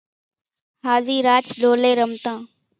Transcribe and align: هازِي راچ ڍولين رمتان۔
هازِي 0.85 1.17
راچ 1.27 1.47
ڍولين 1.61 1.95
رمتان۔ 1.99 2.39